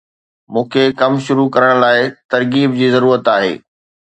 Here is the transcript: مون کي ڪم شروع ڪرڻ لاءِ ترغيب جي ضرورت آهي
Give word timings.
مون 0.51 0.65
کي 0.71 0.83
ڪم 0.99 1.13
شروع 1.25 1.47
ڪرڻ 1.55 1.71
لاءِ 1.83 1.99
ترغيب 2.31 2.69
جي 2.81 2.87
ضرورت 2.97 3.23
آهي 3.37 3.53